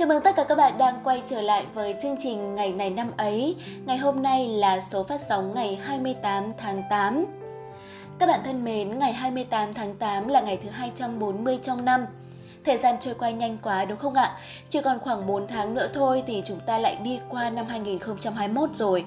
[0.00, 2.90] Chào mừng tất cả các bạn đang quay trở lại với chương trình Ngày này
[2.90, 3.56] năm ấy.
[3.86, 7.24] Ngày hôm nay là số phát sóng ngày 28 tháng 8.
[8.18, 12.06] Các bạn thân mến, ngày 28 tháng 8 là ngày thứ 240 trong năm.
[12.64, 14.36] Thời gian trôi qua nhanh quá đúng không ạ?
[14.68, 18.70] Chỉ còn khoảng 4 tháng nữa thôi thì chúng ta lại đi qua năm 2021
[18.74, 19.04] rồi.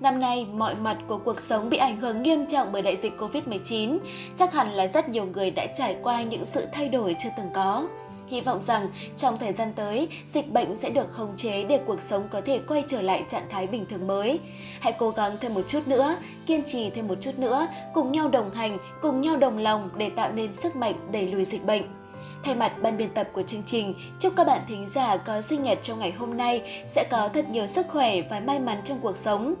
[0.00, 3.12] Năm nay, mọi mặt của cuộc sống bị ảnh hưởng nghiêm trọng bởi đại dịch
[3.18, 3.98] Covid-19.
[4.38, 7.50] Chắc hẳn là rất nhiều người đã trải qua những sự thay đổi chưa từng
[7.54, 7.86] có.
[8.26, 12.02] Hy vọng rằng trong thời gian tới, dịch bệnh sẽ được khống chế để cuộc
[12.02, 14.40] sống có thể quay trở lại trạng thái bình thường mới.
[14.80, 16.16] Hãy cố gắng thêm một chút nữa,
[16.46, 20.10] kiên trì thêm một chút nữa, cùng nhau đồng hành, cùng nhau đồng lòng để
[20.10, 21.82] tạo nên sức mạnh đẩy lùi dịch bệnh.
[22.44, 25.62] Thay mặt ban biên tập của chương trình, chúc các bạn thính giả có sinh
[25.62, 28.98] nhật trong ngày hôm nay sẽ có thật nhiều sức khỏe và may mắn trong
[29.02, 29.54] cuộc sống.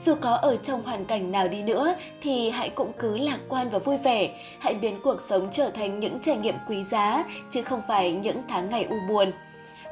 [0.00, 3.70] Dù có ở trong hoàn cảnh nào đi nữa thì hãy cũng cứ lạc quan
[3.70, 4.30] và vui vẻ.
[4.60, 8.42] Hãy biến cuộc sống trở thành những trải nghiệm quý giá chứ không phải những
[8.48, 9.32] tháng ngày u buồn.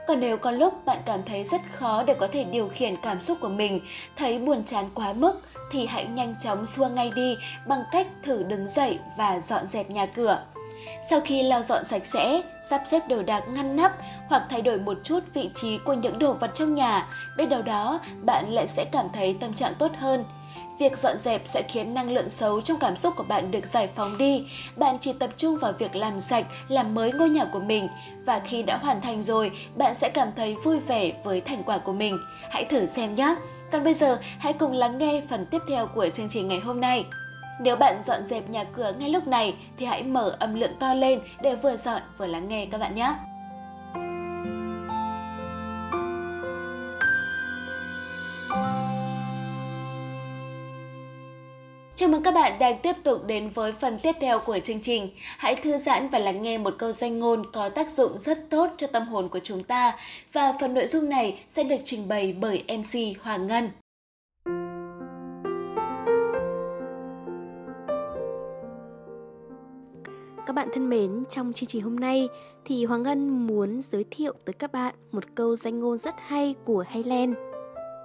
[0.07, 3.21] Còn nếu có lúc bạn cảm thấy rất khó để có thể điều khiển cảm
[3.21, 3.81] xúc của mình,
[4.17, 5.41] thấy buồn chán quá mức
[5.71, 9.91] thì hãy nhanh chóng xua ngay đi bằng cách thử đứng dậy và dọn dẹp
[9.91, 10.45] nhà cửa.
[11.11, 13.93] Sau khi lau dọn sạch sẽ, sắp xếp đồ đạc ngăn nắp
[14.29, 17.07] hoặc thay đổi một chút vị trí của những đồ vật trong nhà,
[17.37, 20.25] biết đâu đó bạn lại sẽ cảm thấy tâm trạng tốt hơn.
[20.79, 23.89] Việc dọn dẹp sẽ khiến năng lượng xấu trong cảm xúc của bạn được giải
[23.95, 24.47] phóng đi.
[24.77, 27.89] Bạn chỉ tập trung vào việc làm sạch, làm mới ngôi nhà của mình
[28.27, 31.79] và khi đã hoàn thành rồi, bạn sẽ cảm thấy vui vẻ với thành quả
[31.79, 32.19] của mình.
[32.51, 33.35] Hãy thử xem nhé.
[33.73, 36.81] Còn bây giờ, hãy cùng lắng nghe phần tiếp theo của chương trình ngày hôm
[36.81, 37.05] nay.
[37.61, 40.95] Nếu bạn dọn dẹp nhà cửa ngay lúc này, thì hãy mở âm lượng to
[40.95, 43.15] lên để vừa dọn vừa lắng nghe các bạn nhé.
[51.97, 55.11] Chào mừng các bạn đang tiếp tục đến với phần tiếp theo của chương trình.
[55.39, 58.71] Hãy thư giãn và lắng nghe một câu danh ngôn có tác dụng rất tốt
[58.77, 59.97] cho tâm hồn của chúng ta
[60.33, 63.71] và phần nội dung này sẽ được trình bày bởi MC Hoàng Ngân.
[70.55, 72.29] Các bạn thân mến, trong chương trình hôm nay
[72.65, 76.55] thì Hoàng Ngân muốn giới thiệu tới các bạn một câu danh ngôn rất hay
[76.65, 77.35] của Highland.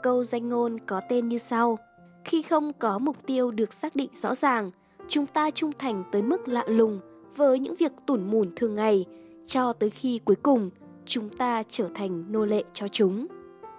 [0.04, 1.78] Câu danh ngôn có tên như sau.
[2.26, 4.72] Khi không có mục tiêu được xác định rõ ràng,
[5.08, 7.00] chúng ta trung thành tới mức lạ lùng
[7.36, 9.06] với những việc tủn mùn thường ngày
[9.48, 10.70] cho tới khi cuối cùng
[11.06, 13.28] chúng ta trở thành nô lệ cho chúng.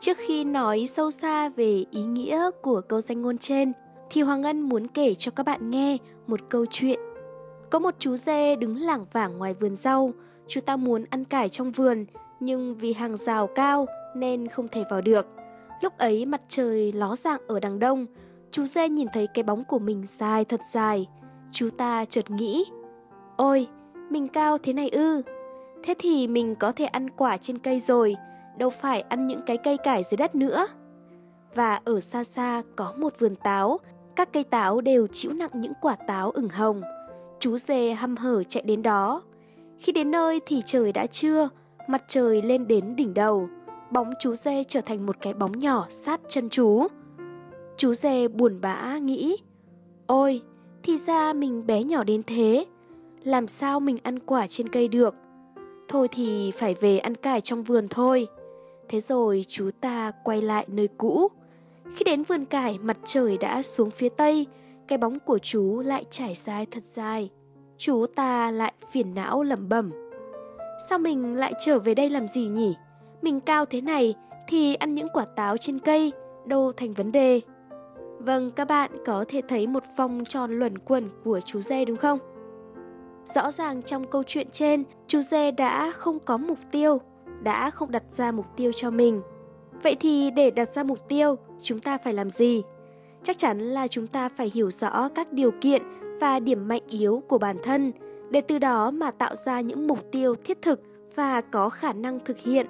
[0.00, 3.72] Trước khi nói sâu xa về ý nghĩa của câu danh ngôn trên,
[4.10, 7.00] thì Hoàng Ngân muốn kể cho các bạn nghe một câu chuyện
[7.70, 10.12] có một chú dê đứng lảng vảng ngoài vườn rau,
[10.48, 12.04] chú ta muốn ăn cải trong vườn,
[12.40, 15.26] nhưng vì hàng rào cao nên không thể vào được.
[15.80, 18.06] Lúc ấy mặt trời ló dạng ở đằng đông,
[18.50, 21.08] chú dê nhìn thấy cái bóng của mình dài thật dài.
[21.52, 22.64] Chú ta chợt nghĩ,
[23.36, 23.66] ôi,
[24.10, 25.22] mình cao thế này ư.
[25.82, 28.16] Thế thì mình có thể ăn quả trên cây rồi,
[28.58, 30.66] đâu phải ăn những cái cây cải dưới đất nữa.
[31.54, 33.78] Và ở xa xa có một vườn táo,
[34.16, 36.82] các cây táo đều chịu nặng những quả táo ửng hồng.
[37.40, 39.22] Chú dê hăm hở chạy đến đó.
[39.78, 41.48] Khi đến nơi thì trời đã trưa,
[41.88, 43.48] mặt trời lên đến đỉnh đầu.
[43.90, 46.86] Bóng chú dê trở thành một cái bóng nhỏ sát chân chú.
[47.76, 49.36] Chú dê buồn bã nghĩ,
[50.06, 50.42] ôi,
[50.82, 52.66] thì ra mình bé nhỏ đến thế,
[53.24, 55.14] làm sao mình ăn quả trên cây được.
[55.88, 58.26] Thôi thì phải về ăn cải trong vườn thôi.
[58.88, 61.28] Thế rồi chú ta quay lại nơi cũ.
[61.94, 64.46] Khi đến vườn cải, mặt trời đã xuống phía tây,
[64.90, 67.30] cái bóng của chú lại trải dài thật dài.
[67.78, 69.92] Chú ta lại phiền não lẩm bẩm.
[70.88, 72.76] Sao mình lại trở về đây làm gì nhỉ?
[73.22, 74.14] Mình cao thế này
[74.48, 76.12] thì ăn những quả táo trên cây
[76.46, 77.40] đâu thành vấn đề.
[78.18, 81.96] Vâng, các bạn có thể thấy một vòng tròn luẩn quẩn của chú dê đúng
[81.96, 82.18] không?
[83.24, 87.00] Rõ ràng trong câu chuyện trên, chú dê đã không có mục tiêu,
[87.42, 89.22] đã không đặt ra mục tiêu cho mình.
[89.82, 92.62] Vậy thì để đặt ra mục tiêu, chúng ta phải làm gì?
[93.22, 95.82] Chắc chắn là chúng ta phải hiểu rõ các điều kiện
[96.20, 97.92] và điểm mạnh yếu của bản thân
[98.30, 100.80] để từ đó mà tạo ra những mục tiêu thiết thực
[101.14, 102.66] và có khả năng thực hiện.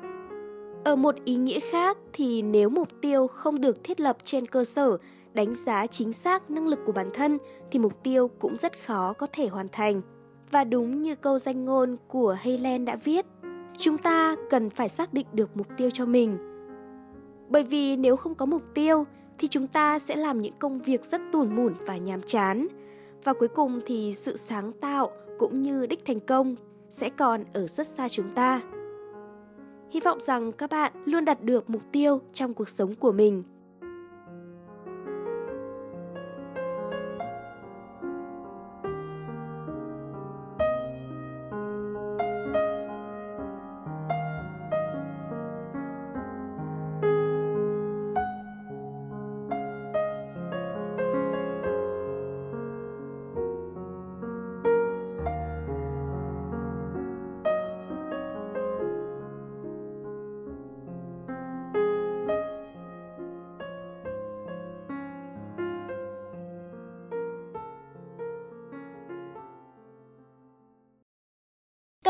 [0.84, 4.64] Ở một ý nghĩa khác thì nếu mục tiêu không được thiết lập trên cơ
[4.64, 4.98] sở
[5.34, 7.38] đánh giá chính xác năng lực của bản thân
[7.70, 10.00] thì mục tiêu cũng rất khó có thể hoàn thành.
[10.50, 13.26] Và đúng như câu danh ngôn của Helen đã viết,
[13.78, 16.38] chúng ta cần phải xác định được mục tiêu cho mình.
[17.48, 19.06] Bởi vì nếu không có mục tiêu
[19.40, 22.66] thì chúng ta sẽ làm những công việc rất tủn mủn và nhàm chán.
[23.24, 26.56] Và cuối cùng thì sự sáng tạo cũng như đích thành công
[26.90, 28.60] sẽ còn ở rất xa chúng ta.
[29.90, 33.42] Hy vọng rằng các bạn luôn đạt được mục tiêu trong cuộc sống của mình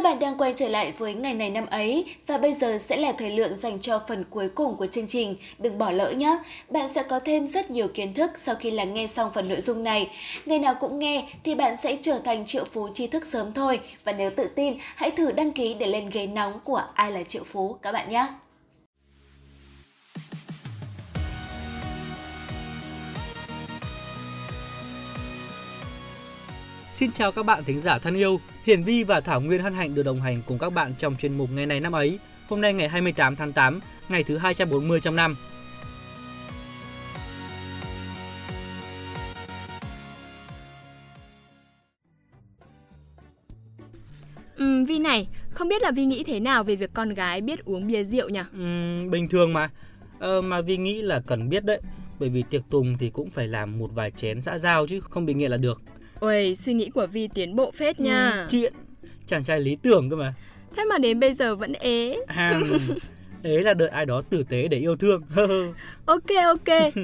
[0.00, 2.96] Các bạn đang quay trở lại với ngày này năm ấy và bây giờ sẽ
[2.96, 5.36] là thời lượng dành cho phần cuối cùng của chương trình.
[5.58, 6.38] Đừng bỏ lỡ nhé!
[6.68, 9.60] Bạn sẽ có thêm rất nhiều kiến thức sau khi lắng nghe xong phần nội
[9.60, 10.10] dung này.
[10.46, 13.80] Ngày nào cũng nghe thì bạn sẽ trở thành triệu phú tri thức sớm thôi.
[14.04, 17.22] Và nếu tự tin, hãy thử đăng ký để lên ghế nóng của Ai là
[17.22, 18.26] triệu phú các bạn nhé!
[27.00, 29.94] Xin chào các bạn thính giả thân yêu, Hiển Vi và Thảo Nguyên hân hạnh
[29.94, 32.18] được đồng hành cùng các bạn trong chuyên mục ngày này năm ấy.
[32.48, 35.36] Hôm nay ngày 28 tháng 8, ngày thứ 240 trong năm.
[44.56, 47.64] Ừ, Vi này, không biết là Vi nghĩ thế nào về việc con gái biết
[47.64, 48.40] uống bia rượu nhỉ?
[48.40, 49.70] Uhm, bình thường mà.
[50.18, 51.80] Ờ, mà Vi nghĩ là cần biết đấy.
[52.18, 55.26] Bởi vì tiệc tùng thì cũng phải làm một vài chén xã giao chứ không
[55.26, 55.82] bị nghiện là được.
[56.20, 58.30] Ôi, suy nghĩ của Vi tiến bộ phết nha.
[58.30, 58.72] Ừ, chuyện
[59.26, 60.34] chàng trai lý tưởng cơ mà.
[60.76, 62.16] Thế mà đến bây giờ vẫn ế.
[62.26, 62.60] À,
[63.42, 65.22] ế là đợi ai đó tử tế để yêu thương.
[66.04, 66.94] ok ok.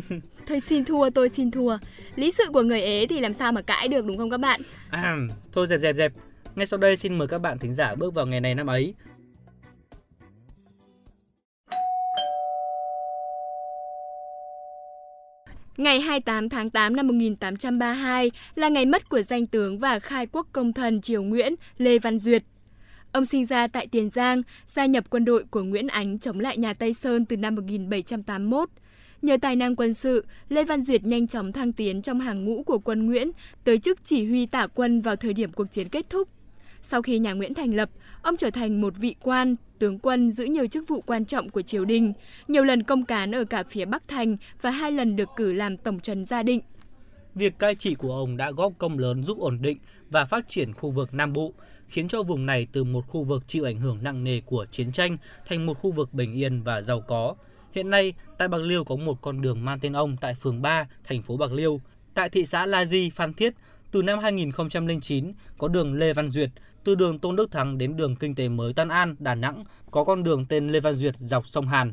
[0.47, 1.79] Thôi xin thua, tôi xin thua.
[2.17, 4.61] Lý sự của người ế thì làm sao mà cãi được đúng không các bạn?
[4.91, 5.17] À,
[5.53, 6.13] thôi dẹp dẹp dẹp.
[6.55, 8.95] Ngay sau đây xin mời các bạn thính giả bước vào ngày này năm ấy
[15.77, 20.47] Ngày 28 tháng 8 năm 1832 là ngày mất của danh tướng và khai quốc
[20.53, 22.43] công thần Triều Nguyễn Lê Văn Duyệt.
[23.13, 26.59] Ông sinh ra tại Tiền Giang, gia nhập quân đội của Nguyễn Ánh chống lại
[26.59, 28.69] nhà Tây Sơn từ năm 1781.
[29.23, 32.63] Nhờ tài năng quân sự, Lê Văn Duyệt nhanh chóng thăng tiến trong hàng ngũ
[32.63, 33.31] của quân Nguyễn,
[33.65, 36.29] tới chức chỉ huy tả quân vào thời điểm cuộc chiến kết thúc.
[36.83, 37.91] Sau khi nhà Nguyễn thành lập,
[38.23, 41.63] ông trở thành một vị quan, tướng quân giữ nhiều chức vụ quan trọng của
[41.63, 42.13] triều đình,
[42.49, 45.77] nhiều lần công cán ở cả phía Bắc Thành và hai lần được cử làm
[45.77, 46.61] tổng trấn gia định.
[47.35, 49.79] Việc cai trị của ông đã góp công lớn giúp ổn định
[50.11, 51.53] và phát triển khu vực Nam Bộ,
[51.89, 54.93] khiến cho vùng này từ một khu vực chịu ảnh hưởng nặng nề của chiến
[54.93, 55.17] tranh
[55.49, 57.35] thành một khu vực bình yên và giàu có.
[57.73, 60.89] Hiện nay, tại Bạc Liêu có một con đường mang tên ông tại phường 3,
[61.05, 61.81] thành phố Bạc Liêu.
[62.15, 63.55] Tại thị xã La Di, Phan Thiết,
[63.91, 66.51] từ năm 2009 có đường Lê Văn Duyệt
[66.87, 70.05] từ đường Tôn Đức Thắng đến đường kinh tế mới Tân An, Đà Nẵng có
[70.05, 71.93] con đường tên Lê Văn Duyệt dọc sông Hàn.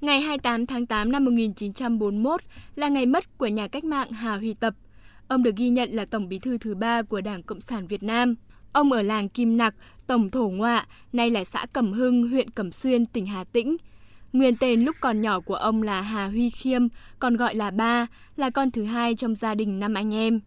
[0.00, 2.40] Ngày 28 tháng 8 năm 1941
[2.74, 4.74] là ngày mất của nhà cách mạng Hà Huy Tập.
[5.28, 8.02] Ông được ghi nhận là Tổng bí thư thứ ba của Đảng Cộng sản Việt
[8.02, 8.34] Nam.
[8.72, 9.74] Ông ở làng Kim Nặc,
[10.06, 13.76] Tổng Thổ Ngoạ, nay là xã Cẩm Hưng, huyện Cẩm Xuyên, tỉnh Hà Tĩnh.
[14.32, 16.82] Nguyên tên lúc còn nhỏ của ông là Hà Huy Khiêm,
[17.18, 18.06] còn gọi là Ba,
[18.36, 20.40] là con thứ hai trong gia đình năm anh em.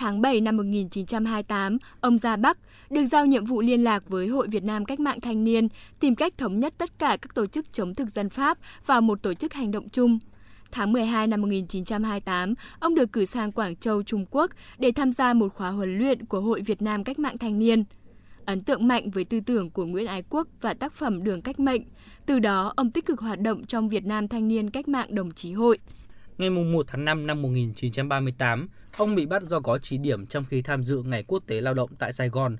[0.00, 2.58] Tháng 7 năm 1928, ông ra Bắc,
[2.90, 5.68] được giao nhiệm vụ liên lạc với Hội Việt Nam Cách mạng Thanh niên,
[6.00, 9.22] tìm cách thống nhất tất cả các tổ chức chống thực dân Pháp vào một
[9.22, 10.18] tổ chức hành động chung.
[10.72, 15.34] Tháng 12 năm 1928, ông được cử sang Quảng Châu, Trung Quốc để tham gia
[15.34, 17.84] một khóa huấn luyện của Hội Việt Nam Cách mạng Thanh niên.
[18.44, 21.60] Ấn tượng mạnh với tư tưởng của Nguyễn Ái Quốc và tác phẩm Đường Cách
[21.60, 21.82] mệnh,
[22.26, 25.30] từ đó ông tích cực hoạt động trong Việt Nam Thanh niên Cách mạng Đồng
[25.30, 25.78] chí Hội.
[26.40, 30.62] Ngày 1 tháng 5 năm 1938, ông bị bắt do có chỉ điểm trong khi
[30.62, 32.56] tham dự Ngày Quốc tế Lao động tại Sài Gòn.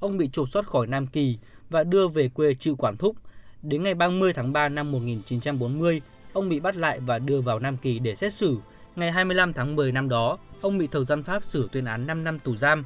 [0.00, 1.38] Ông bị trục xuất khỏi Nam Kỳ
[1.70, 3.16] và đưa về quê chịu quản thúc.
[3.62, 6.00] Đến ngày 30 tháng 3 năm 1940,
[6.32, 8.56] ông bị bắt lại và đưa vào Nam Kỳ để xét xử.
[8.96, 12.24] Ngày 25 tháng 10 năm đó, ông bị thực dân Pháp xử tuyên án 5
[12.24, 12.84] năm tù giam.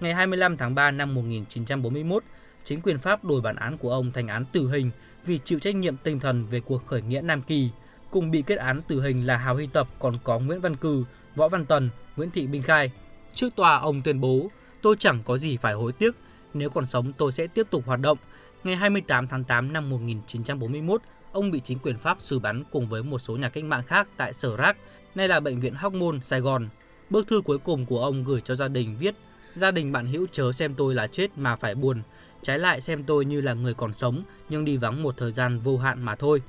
[0.00, 2.22] Ngày 25 tháng 3 năm 1941,
[2.64, 4.90] chính quyền Pháp đổi bản án của ông thành án tử hình
[5.26, 7.70] vì chịu trách nhiệm tinh thần về cuộc khởi nghĩa Nam Kỳ.
[8.10, 11.04] Cùng bị kết án tử hình là Hào Huy Tập còn có Nguyễn Văn Cừ,
[11.36, 12.90] Võ Văn Tần, Nguyễn Thị Minh Khai.
[13.34, 14.50] Trước tòa ông tuyên bố,
[14.82, 16.16] tôi chẳng có gì phải hối tiếc,
[16.54, 18.18] nếu còn sống tôi sẽ tiếp tục hoạt động.
[18.64, 23.02] Ngày 28 tháng 8 năm 1941, ông bị chính quyền Pháp xử bắn cùng với
[23.02, 24.76] một số nhà cách mạng khác tại Sở Rác,
[25.14, 26.68] nay là Bệnh viện Hóc Môn, Sài Gòn.
[27.10, 29.14] Bức thư cuối cùng của ông gửi cho gia đình viết
[29.58, 32.02] Gia đình bạn hữu chớ xem tôi là chết mà phải buồn,
[32.42, 35.58] trái lại xem tôi như là người còn sống nhưng đi vắng một thời gian
[35.58, 36.42] vô hạn mà thôi.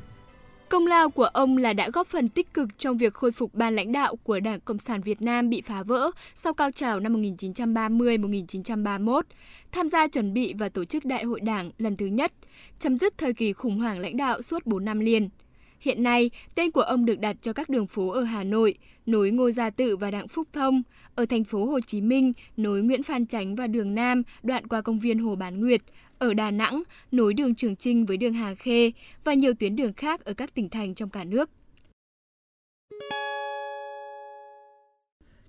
[0.69, 3.75] Công lao của ông là đã góp phần tích cực trong việc khôi phục ban
[3.75, 7.21] lãnh đạo của Đảng Cộng sản Việt Nam bị phá vỡ sau cao trào năm
[7.21, 9.21] 1930-1931,
[9.71, 12.33] tham gia chuẩn bị và tổ chức Đại hội Đảng lần thứ nhất,
[12.79, 15.29] chấm dứt thời kỳ khủng hoảng lãnh đạo suốt 4 năm liền.
[15.79, 19.31] Hiện nay, tên của ông được đặt cho các đường phố ở Hà Nội, nối
[19.31, 20.81] Ngô Gia Tự và Đặng Phúc Thông,
[21.15, 24.81] ở thành phố Hồ Chí Minh, nối Nguyễn Phan Chánh và đường Nam, đoạn qua
[24.81, 25.81] công viên Hồ Bán Nguyệt,
[26.17, 28.91] ở Đà Nẵng, nối đường Trường Trinh với đường Hà Khê
[29.23, 31.49] và nhiều tuyến đường khác ở các tỉnh thành trong cả nước.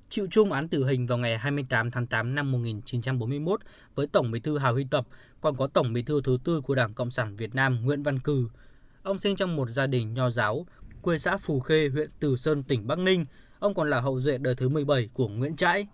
[0.08, 3.60] Chịu chung án tử hình vào ngày 28 tháng 8 năm 1941
[3.94, 5.06] với Tổng Bí thư Hà Huy Tập,
[5.40, 8.18] còn có Tổng Bí thư thứ tư của Đảng Cộng sản Việt Nam Nguyễn Văn
[8.18, 8.48] Cừ.
[9.02, 10.66] Ông sinh trong một gia đình nho giáo,
[11.02, 13.26] quê xã Phù Khê, huyện Từ Sơn, tỉnh Bắc Ninh.
[13.58, 15.86] Ông còn là hậu duệ đời thứ 17 của Nguyễn Trãi.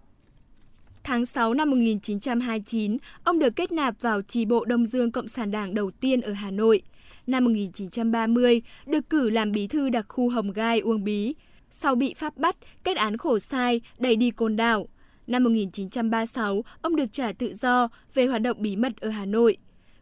[1.05, 5.51] Tháng 6 năm 1929, ông được kết nạp vào chi bộ Đông Dương Cộng sản
[5.51, 6.83] Đảng đầu tiên ở Hà Nội.
[7.27, 11.35] Năm 1930, được cử làm bí thư đặc khu Hồng Gai, Uông Bí.
[11.71, 14.89] Sau bị Pháp bắt, kết án khổ sai, đẩy đi côn đảo.
[15.27, 19.57] Năm 1936, ông được trả tự do về hoạt động bí mật ở Hà Nội.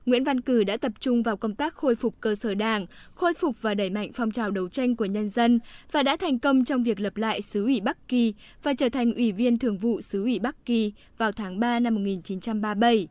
[0.06, 3.34] Nguyễn Văn Cử đã tập trung vào công tác khôi phục cơ sở đảng, khôi
[3.34, 5.60] phục và đẩy mạnh phong trào đấu tranh của nhân dân
[5.92, 9.14] và đã thành công trong việc lập lại xứ ủy Bắc Kỳ và trở thành
[9.14, 13.08] ủy viên thường vụ xứ ủy Bắc Kỳ vào tháng 3 năm 1937.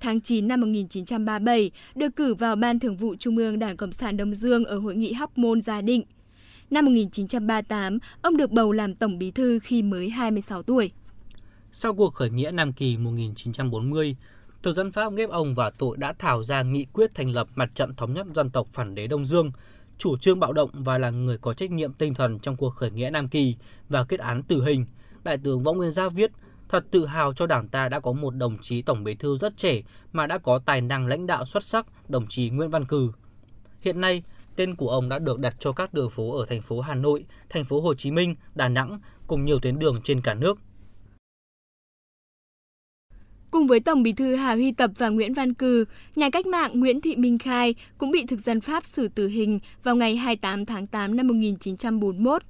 [0.00, 4.16] Tháng 9 năm 1937, được cử vào Ban Thường vụ Trung ương Đảng Cộng sản
[4.16, 6.02] Đông Dương ở Hội nghị Hóc Môn Gia Định.
[6.70, 10.90] Năm 1938, ông được bầu làm Tổng Bí thư khi mới 26 tuổi.
[11.72, 14.16] Sau cuộc khởi nghĩa Nam Kỳ 1940,
[14.62, 17.70] thực dân Pháp ghép ông và tội đã thảo ra nghị quyết thành lập Mặt
[17.74, 19.52] trận Thống nhất Dân tộc Phản đế Đông Dương,
[19.98, 22.90] chủ trương bạo động và là người có trách nhiệm tinh thần trong cuộc khởi
[22.90, 23.56] nghĩa Nam Kỳ
[23.88, 24.86] và kết án tử hình.
[25.24, 26.30] Đại tướng Võ Nguyên Giáp viết,
[26.68, 29.56] thật tự hào cho đảng ta đã có một đồng chí tổng bí thư rất
[29.56, 33.12] trẻ mà đã có tài năng lãnh đạo xuất sắc, đồng chí Nguyễn Văn Cừ.
[33.80, 34.22] Hiện nay,
[34.56, 37.24] tên của ông đã được đặt cho các đường phố ở thành phố Hà Nội,
[37.48, 40.58] thành phố Hồ Chí Minh, Đà Nẵng cùng nhiều tuyến đường trên cả nước.
[43.50, 45.84] Cùng với Tổng Bí thư Hà Huy Tập và Nguyễn Văn Cừ,
[46.16, 49.58] nhà cách mạng Nguyễn Thị Minh Khai cũng bị thực dân Pháp xử tử hình
[49.82, 52.42] vào ngày 28 tháng 8 năm 1941.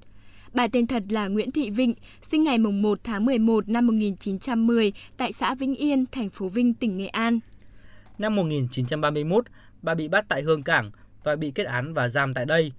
[0.53, 5.33] Bà tên thật là Nguyễn Thị Vịnh, sinh ngày 1 tháng 11 năm 1910 tại
[5.33, 7.39] xã Vĩnh Yên, thành phố Vinh, tỉnh Nghệ An.
[8.17, 9.45] Năm 1931,
[9.81, 10.91] bà bị bắt tại Hương Cảng
[11.23, 12.71] và bị kết án và giam tại đây.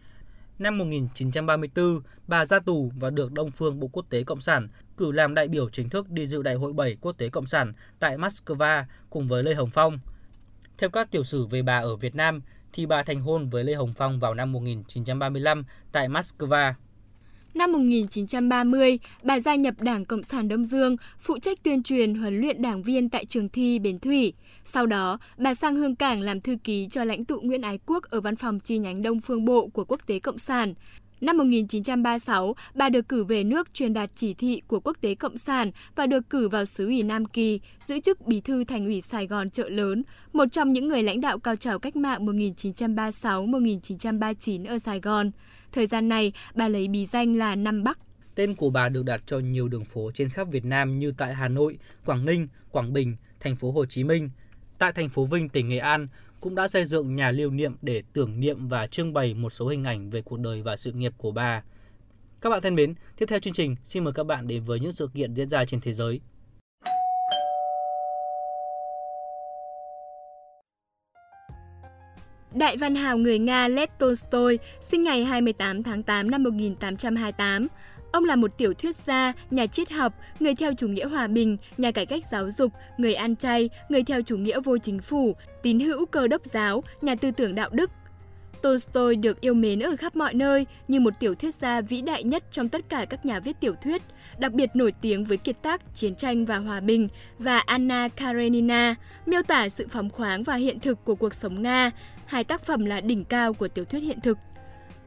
[0.60, 5.12] Năm 1934, bà ra tù và được Đông Phương Bộ Quốc tế Cộng sản cử
[5.12, 8.16] làm đại biểu chính thức đi dự Đại hội 7 Quốc tế Cộng sản tại
[8.16, 9.98] Moscow cùng với Lê Hồng Phong.
[10.78, 13.74] Theo các tiểu sử về bà ở Việt Nam, thì bà thành hôn với Lê
[13.74, 16.72] Hồng Phong vào năm 1935 tại Moscow.
[17.54, 22.40] Năm 1930, bà gia nhập Đảng Cộng sản Đông Dương, phụ trách tuyên truyền huấn
[22.40, 24.32] luyện đảng viên tại trường thi Bến Thủy.
[24.64, 28.04] Sau đó, bà sang Hương Cảng làm thư ký cho lãnh tụ Nguyễn Ái Quốc
[28.04, 30.74] ở văn phòng chi nhánh Đông Phương Bộ của Quốc tế Cộng sản.
[31.20, 35.36] Năm 1936, bà được cử về nước truyền đạt chỉ thị của Quốc tế Cộng
[35.36, 39.00] sản và được cử vào xứ ủy Nam Kỳ, giữ chức bí thư thành ủy
[39.00, 40.02] Sài Gòn chợ lớn,
[40.32, 45.30] một trong những người lãnh đạo cao trào cách mạng 1936-1939 ở Sài Gòn.
[45.72, 47.98] Thời gian này, bà lấy bí danh là Nam Bắc.
[48.34, 51.34] Tên của bà được đặt cho nhiều đường phố trên khắp Việt Nam như tại
[51.34, 54.30] Hà Nội, Quảng Ninh, Quảng Bình, thành phố Hồ Chí Minh.
[54.78, 56.08] Tại thành phố Vinh, tỉnh Nghệ An,
[56.40, 59.68] cũng đã xây dựng nhà lưu niệm để tưởng niệm và trưng bày một số
[59.68, 61.62] hình ảnh về cuộc đời và sự nghiệp của bà.
[62.40, 64.92] Các bạn thân mến, tiếp theo chương trình, xin mời các bạn đến với những
[64.92, 66.20] sự kiện diễn ra trên thế giới.
[72.54, 77.66] Đại văn hào người Nga Lev Tolstoy sinh ngày 28 tháng 8 năm 1828.
[78.12, 81.56] Ông là một tiểu thuyết gia, nhà triết học, người theo chủ nghĩa hòa bình,
[81.78, 85.36] nhà cải cách giáo dục, người ăn chay, người theo chủ nghĩa vô chính phủ,
[85.62, 87.90] tín hữu cơ đốc giáo, nhà tư tưởng đạo đức.
[88.62, 92.24] Tolstoy được yêu mến ở khắp mọi nơi như một tiểu thuyết gia vĩ đại
[92.24, 94.02] nhất trong tất cả các nhà viết tiểu thuyết,
[94.38, 98.94] đặc biệt nổi tiếng với kiệt tác Chiến tranh và Hòa bình và Anna Karenina,
[99.26, 101.90] miêu tả sự phóng khoáng và hiện thực của cuộc sống Nga,
[102.30, 104.38] hai tác phẩm là đỉnh cao của tiểu thuyết hiện thực.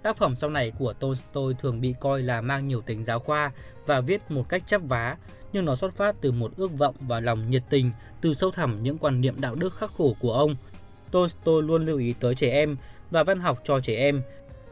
[0.02, 3.52] Tác phẩm sau này của Tolstoy thường bị coi là mang nhiều tính giáo khoa
[3.86, 5.18] và viết một cách chắp vá,
[5.54, 8.84] nhưng nó xuất phát từ một ước vọng và lòng nhiệt tình, từ sâu thẳm
[8.84, 10.56] những quan niệm đạo đức khắc khổ của ông.
[11.12, 12.78] Tolstoy luôn lưu ý tới trẻ em
[13.12, 14.22] và văn học cho trẻ em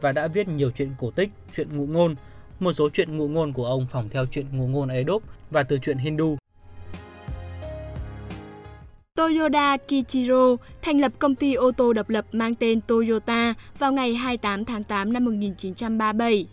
[0.00, 2.14] và đã viết nhiều chuyện cổ tích, chuyện ngụ ngôn.
[2.60, 5.78] Một số chuyện ngụ ngôn của ông phỏng theo chuyện ngụ ngôn Aesop và từ
[5.78, 6.41] chuyện Hindu.
[9.22, 14.14] Toyoda Kichiro thành lập công ty ô tô độc lập mang tên Toyota vào ngày
[14.14, 16.46] 28 tháng 8 năm 1937.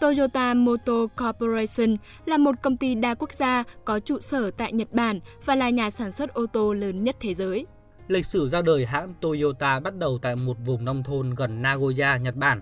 [0.00, 1.96] Toyota Motor Corporation
[2.26, 5.70] là một công ty đa quốc gia có trụ sở tại Nhật Bản và là
[5.70, 7.66] nhà sản xuất ô tô lớn nhất thế giới.
[8.08, 12.16] Lịch sử ra đời hãng Toyota bắt đầu tại một vùng nông thôn gần Nagoya,
[12.16, 12.60] Nhật Bản.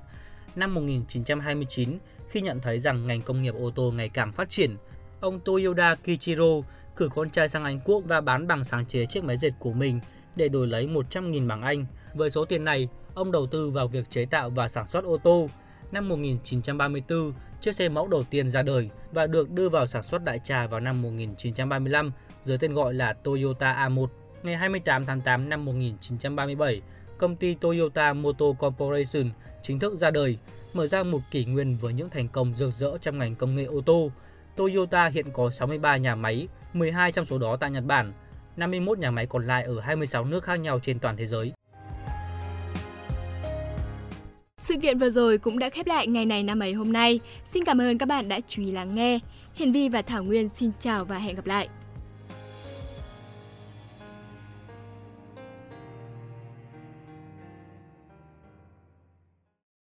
[0.56, 1.98] Năm 1929,
[2.28, 4.76] khi nhận thấy rằng ngành công nghiệp ô tô ngày càng phát triển,
[5.20, 6.62] ông Toyoda Kichiro
[6.98, 9.72] cử con trai sang Anh Quốc và bán bằng sáng chế chiếc máy dệt của
[9.72, 10.00] mình
[10.36, 11.86] để đổi lấy 100.000 bảng Anh.
[12.14, 15.16] Với số tiền này, ông đầu tư vào việc chế tạo và sản xuất ô
[15.16, 15.48] tô.
[15.92, 20.24] Năm 1934, chiếc xe mẫu đầu tiên ra đời và được đưa vào sản xuất
[20.24, 22.12] đại trà vào năm 1935
[22.42, 24.06] dưới tên gọi là Toyota A1.
[24.42, 26.82] Ngày 28 tháng 8 năm 1937,
[27.18, 29.30] công ty Toyota Motor Corporation
[29.62, 30.38] chính thức ra đời,
[30.74, 33.64] mở ra một kỷ nguyên với những thành công rực rỡ trong ngành công nghệ
[33.64, 34.10] ô tô.
[34.56, 38.12] Toyota hiện có 63 nhà máy, 12 trong số đó tại Nhật Bản,
[38.56, 41.52] 51 nhà máy còn lại ở 26 nước khác nhau trên toàn thế giới.
[44.58, 47.20] Sự kiện vừa rồi cũng đã khép lại ngày này năm ấy hôm nay.
[47.44, 49.18] Xin cảm ơn các bạn đã chú ý lắng nghe.
[49.54, 51.68] Hiền Vi và Thảo Nguyên xin chào và hẹn gặp lại.